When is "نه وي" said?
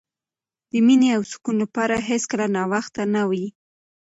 3.15-3.45